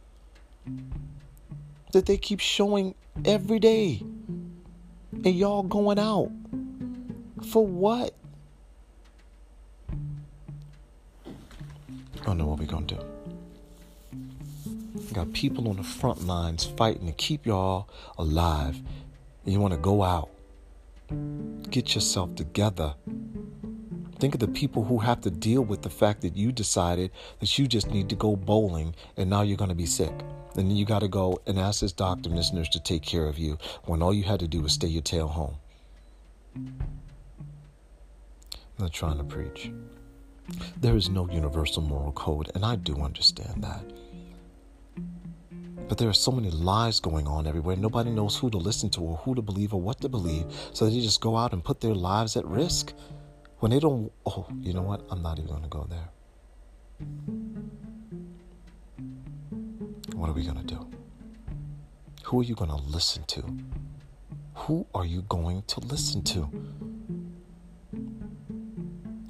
that 1.91 2.07
they 2.07 2.17
keep 2.17 2.39
showing 2.39 2.95
every 3.25 3.59
day. 3.59 4.01
And 5.13 5.27
y'all 5.27 5.65
going 5.65 5.99
out. 5.99 6.31
For 7.51 7.67
what? 7.67 8.15
I 11.27 11.33
don't 12.25 12.39
know 12.39 12.47
what 12.47 12.61
we're 12.61 12.67
to 12.67 12.95
do. 12.95 13.01
You 14.15 15.15
got 15.15 15.33
people 15.33 15.69
on 15.69 15.79
the 15.79 15.83
front 15.83 16.29
lines 16.29 16.65
fighting 16.65 17.09
to 17.09 17.13
keep 17.13 17.45
y'all 17.45 17.89
alive. 18.17 18.77
And 19.45 19.53
you 19.53 19.59
want 19.59 19.75
to 19.75 19.81
go 19.81 20.05
out. 20.05 20.31
Get 21.71 21.97
yourself 21.97 22.37
together. 22.37 22.95
Think 24.19 24.35
of 24.35 24.41
the 24.41 24.49
people 24.49 24.85
who 24.85 24.99
have 24.99 25.21
to 25.23 25.31
deal 25.31 25.63
with 25.63 25.83
the 25.83 25.91
fact 25.91 26.23
that 26.23 26.37
you 26.37 26.53
decided 26.53 27.11
that 27.41 27.59
you 27.59 27.67
just 27.67 27.91
need 27.91 28.09
to 28.09 28.15
go 28.15 28.37
bowling 28.37 28.95
and 29.17 29.29
now 29.29 29.43
you're 29.43 29.57
going 29.57 29.71
to 29.71 29.75
be 29.75 29.87
sick. 29.87 30.13
And 30.57 30.71
then 30.71 30.77
you 30.77 30.85
got 30.85 31.01
to 31.01 31.09
go 31.09 31.41
and 31.47 31.59
ask 31.59 31.81
this 31.81 31.93
doctor 31.93 32.29
and 32.29 32.39
this 32.39 32.53
nurse 32.53 32.69
to 32.71 32.81
take 32.81 33.03
care 33.03 33.27
of 33.27 33.39
you 33.39 33.59
when 33.85 34.03
all 34.03 34.15
you 34.15 34.23
had 34.23 34.41
to 34.41 34.49
do 34.49 34.61
was 34.61 34.73
stay 34.73 34.87
your 34.87 35.03
tail 35.03 35.27
home. 35.27 35.57
I'm 36.55 36.73
not 38.79 38.93
trying 38.93 39.19
to 39.19 39.25
preach. 39.25 39.73
There 40.81 40.97
is 40.97 41.09
no 41.09 41.29
universal 41.31 41.83
moral 41.83 42.13
code, 42.13 42.51
and 42.55 42.65
I 42.65 42.77
do 42.77 42.97
understand 42.97 43.65
that. 43.65 43.85
But 45.89 45.99
there 45.99 46.09
are 46.09 46.15
so 46.15 46.33
many 46.33 46.51
lies 46.51 47.01
going 47.01 47.27
on 47.27 47.47
everywhere. 47.47 47.77
Nobody 47.77 48.11
knows 48.11 48.37
who 48.37 48.51
to 48.51 48.59
listen 48.59 48.91
to 48.91 49.01
or 49.01 49.17
who 49.19 49.35
to 49.35 49.43
believe 49.43 49.75
or 49.75 49.81
what 49.81 50.01
to 50.01 50.09
believe. 50.09 50.47
So 50.73 50.89
they 50.89 51.01
just 51.01 51.21
go 51.21 51.37
out 51.37 51.53
and 51.53 51.63
put 51.63 51.81
their 51.81 51.95
lives 51.95 52.37
at 52.37 52.45
risk 52.47 52.95
when 53.65 53.71
they 53.71 53.81
don't. 53.81 54.13
Oh, 54.27 54.47
you 54.61 54.75
know 54.75 54.83
what? 54.83 55.07
I'm 55.09 55.23
not 55.23 55.39
even 55.39 55.49
going 55.49 55.63
to 55.63 55.69
go 55.71 55.89
there. 55.89 56.11
What 60.15 60.29
are 60.29 60.35
we 60.35 60.45
going 60.45 60.59
to 60.59 60.75
do? 60.75 60.87
Who 62.25 62.41
are 62.41 62.43
you 62.43 62.55
going 62.55 62.69
to 62.69 62.77
listen 62.77 63.25
to? 63.25 63.43
Who 64.55 64.87
are 64.95 65.07
you 65.07 65.23
going 65.23 65.63
to 65.69 65.81
listen 65.81 66.23
to? 66.25 66.47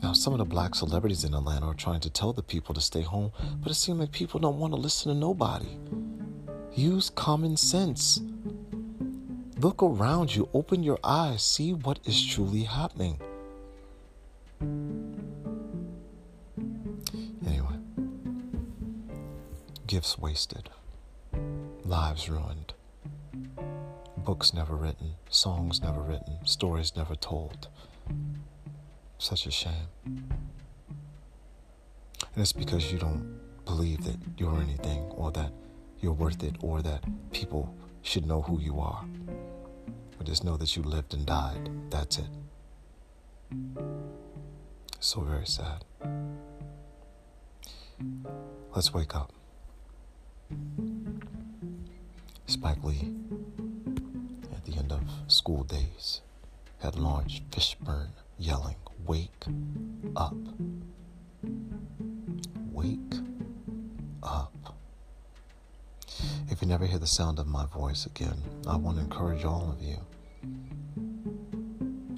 Now, 0.02 0.14
some 0.14 0.32
of 0.32 0.40
the 0.40 0.44
black 0.44 0.74
celebrities 0.74 1.22
in 1.22 1.32
Atlanta 1.32 1.66
are 1.66 1.74
trying 1.74 2.00
to 2.00 2.10
tell 2.10 2.32
the 2.32 2.42
people 2.42 2.74
to 2.74 2.80
stay 2.80 3.02
home, 3.02 3.30
but 3.62 3.70
it 3.70 3.76
seems 3.76 4.00
like 4.00 4.10
people 4.10 4.40
don't 4.40 4.58
want 4.58 4.72
to 4.72 4.80
listen 4.80 5.12
to 5.12 5.16
nobody. 5.16 5.78
Use 6.74 7.08
common 7.08 7.56
sense. 7.56 8.20
Look 9.58 9.80
around 9.80 10.34
you, 10.34 10.48
open 10.52 10.82
your 10.82 10.98
eyes, 11.04 11.44
see 11.44 11.72
what 11.72 12.00
is 12.04 12.26
truly 12.26 12.64
happening. 12.64 13.20
Gifts 19.86 20.18
wasted, 20.18 20.70
lives 21.84 22.28
ruined, 22.28 22.72
books 24.16 24.54
never 24.54 24.74
written, 24.74 25.14
songs 25.28 25.82
never 25.82 26.00
written, 26.00 26.38
stories 26.44 26.96
never 26.96 27.14
told. 27.14 27.68
Such 29.18 29.46
a 29.46 29.50
shame. 29.50 29.88
And 30.06 30.26
it's 32.36 32.52
because 32.52 32.90
you 32.90 32.98
don't 32.98 33.38
believe 33.64 34.04
that 34.04 34.16
you're 34.38 34.60
anything 34.60 35.02
or 35.10 35.30
that 35.32 35.52
you're 36.00 36.12
worth 36.12 36.42
it 36.42 36.56
or 36.62 36.82
that 36.82 37.04
people 37.32 37.74
should 38.02 38.26
know 38.26 38.42
who 38.42 38.60
you 38.60 38.80
are. 38.80 39.04
But 40.16 40.26
just 40.26 40.44
know 40.44 40.56
that 40.56 40.76
you 40.76 40.82
lived 40.82 41.14
and 41.14 41.26
died. 41.26 41.70
That's 41.90 42.18
it. 42.18 42.28
So 45.00 45.20
very 45.20 45.46
sad. 45.46 45.84
Let's 48.74 48.92
wake 48.92 49.14
up. 49.14 49.32
Spike 52.46 52.82
Lee, 52.84 53.12
at 54.54 54.64
the 54.64 54.76
end 54.78 54.92
of 54.92 55.00
School 55.28 55.64
Daze, 55.64 56.20
had 56.80 56.96
Laurence 56.96 57.40
Fishburne 57.50 58.10
yelling, 58.38 58.76
Wake 59.06 59.44
up. 60.16 60.34
Wake 62.72 62.98
up. 64.22 64.52
If 66.48 66.62
you 66.62 66.68
never 66.68 66.86
hear 66.86 66.98
the 66.98 67.06
sound 67.06 67.38
of 67.38 67.46
my 67.46 67.66
voice 67.66 68.06
again, 68.06 68.36
I 68.66 68.76
want 68.76 68.96
to 68.96 69.04
encourage 69.04 69.44
all 69.44 69.70
of 69.70 69.82
you 69.82 69.98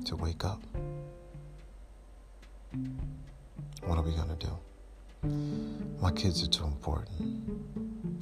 to 0.05 0.17
wake 0.17 0.45
up. 0.45 0.61
What 3.85 3.99
are 3.99 4.03
we 4.03 4.13
going 4.13 4.29
to 4.29 4.47
do? 4.47 4.57
My 5.23 6.11
kids 6.13 6.43
are 6.43 6.49
too 6.49 6.65
important. 6.65 7.63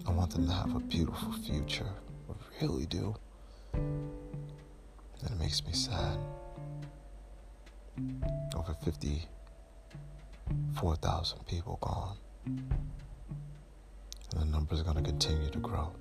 I 0.07 0.11
want 0.11 0.33
them 0.33 0.47
to 0.47 0.53
have 0.53 0.77
a 0.77 0.81
beautiful 0.81 1.33
future. 1.33 1.89
I 2.29 2.35
really 2.63 2.85
do. 2.87 3.17
And 3.73 4.13
it 5.25 5.39
makes 5.39 5.65
me 5.65 5.73
sad. 5.73 6.19
Over 8.55 8.75
54,000 8.85 11.47
people 11.47 11.79
gone 11.81 12.19
and 14.35 14.43
the 14.43 14.47
number 14.47 14.75
is 14.75 14.83
going 14.83 14.97
to 14.97 15.03
continue 15.03 15.49
to 15.51 15.59
grow. 15.59 15.93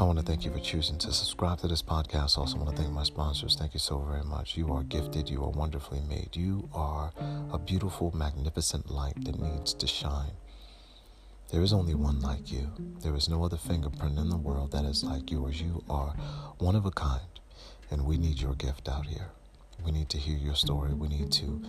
I 0.00 0.04
want 0.04 0.18
to 0.18 0.24
thank 0.24 0.46
you 0.46 0.50
for 0.50 0.58
choosing 0.60 0.96
to 0.96 1.12
subscribe 1.12 1.58
to 1.58 1.68
this 1.68 1.82
podcast. 1.82 2.38
Also, 2.38 2.56
want 2.56 2.74
to 2.74 2.82
thank 2.82 2.90
my 2.90 3.02
sponsors. 3.02 3.54
Thank 3.54 3.74
you 3.74 3.80
so 3.80 3.98
very 3.98 4.24
much. 4.24 4.56
You 4.56 4.72
are 4.72 4.82
gifted. 4.82 5.28
You 5.28 5.44
are 5.44 5.50
wonderfully 5.50 6.00
made. 6.08 6.34
You 6.34 6.70
are 6.72 7.12
a 7.52 7.58
beautiful, 7.58 8.10
magnificent 8.16 8.90
light 8.90 9.22
that 9.26 9.38
needs 9.38 9.74
to 9.74 9.86
shine. 9.86 10.32
There 11.52 11.60
is 11.60 11.74
only 11.74 11.94
one 11.94 12.18
like 12.18 12.50
you. 12.50 12.70
There 13.02 13.14
is 13.14 13.28
no 13.28 13.44
other 13.44 13.58
fingerprint 13.58 14.16
in 14.16 14.30
the 14.30 14.38
world 14.38 14.72
that 14.72 14.86
is 14.86 15.04
like 15.04 15.30
yours. 15.30 15.60
You 15.60 15.84
are 15.90 16.14
one 16.56 16.76
of 16.76 16.86
a 16.86 16.90
kind, 16.90 17.38
and 17.90 18.06
we 18.06 18.16
need 18.16 18.40
your 18.40 18.54
gift 18.54 18.88
out 18.88 19.04
here. 19.04 19.32
We 19.84 19.92
need 19.92 20.08
to 20.10 20.16
hear 20.16 20.38
your 20.38 20.54
story. 20.54 20.94
We 20.94 21.08
need 21.08 21.30
to 21.32 21.62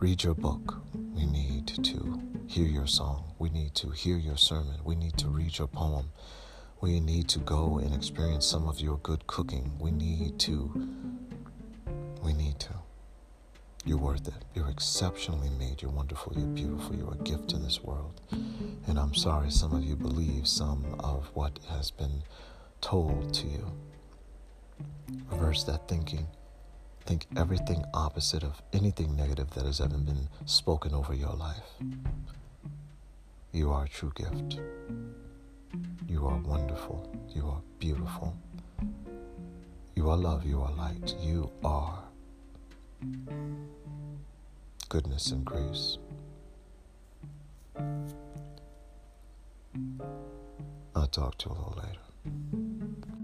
read 0.00 0.24
your 0.24 0.34
book. 0.34 0.82
We 1.14 1.26
need 1.26 1.68
to 1.84 2.22
hear 2.48 2.66
your 2.66 2.88
song. 2.88 3.34
We 3.38 3.50
need 3.50 3.76
to 3.76 3.90
hear 3.90 4.16
your 4.16 4.36
sermon. 4.36 4.80
We 4.84 4.96
need 4.96 5.16
to 5.18 5.28
read 5.28 5.58
your 5.58 5.68
poem. 5.68 6.10
We 6.80 7.00
need 7.00 7.28
to 7.30 7.38
go 7.40 7.78
and 7.78 7.94
experience 7.94 8.46
some 8.46 8.68
of 8.68 8.80
your 8.80 8.98
good 8.98 9.26
cooking. 9.26 9.72
We 9.78 9.90
need 9.90 10.38
to. 10.40 10.88
We 12.22 12.32
need 12.32 12.58
to. 12.60 12.74
You're 13.84 13.98
worth 13.98 14.28
it. 14.28 14.44
You're 14.54 14.68
exceptionally 14.68 15.50
made. 15.50 15.82
You're 15.82 15.90
wonderful. 15.90 16.34
You're 16.36 16.46
beautiful. 16.46 16.94
You're 16.94 17.14
a 17.14 17.24
gift 17.24 17.48
to 17.50 17.56
this 17.56 17.82
world. 17.82 18.20
And 18.86 18.98
I'm 18.98 19.14
sorry 19.14 19.50
some 19.50 19.72
of 19.74 19.82
you 19.82 19.96
believe 19.96 20.46
some 20.46 20.96
of 21.00 21.30
what 21.34 21.58
has 21.68 21.90
been 21.90 22.22
told 22.80 23.34
to 23.34 23.46
you. 23.46 23.72
Reverse 25.30 25.64
that 25.64 25.88
thinking 25.88 26.26
think 27.08 27.24
everything 27.38 27.82
opposite 27.94 28.42
of 28.42 28.60
anything 28.74 29.16
negative 29.16 29.48
that 29.52 29.64
has 29.64 29.80
ever 29.80 29.96
been 29.96 30.28
spoken 30.44 30.92
over 30.92 31.14
your 31.14 31.32
life. 31.32 31.64
You 33.50 33.70
are 33.70 33.84
a 33.84 33.88
true 33.88 34.12
gift. 34.14 34.60
You 36.08 36.26
are 36.26 36.38
wonderful. 36.38 37.10
You 37.34 37.46
are 37.46 37.60
beautiful. 37.78 38.34
You 39.94 40.10
are 40.10 40.16
love. 40.16 40.44
You 40.46 40.62
are 40.62 40.72
light. 40.72 41.14
You 41.20 41.50
are 41.64 41.98
goodness 44.88 45.30
and 45.30 45.44
grace. 45.44 45.98
I'll 50.94 51.06
talk 51.06 51.38
to 51.38 51.48
you 51.48 51.54
a 51.54 51.58
little 51.58 51.82
later. 51.82 53.17